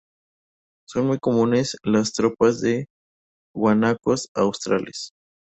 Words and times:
Son 0.87 1.05
muy 1.05 1.19
comunes 1.19 1.77
las 1.83 2.11
tropas 2.13 2.59
de 2.59 2.87
guanacos 3.53 4.29
australes. 4.33 5.11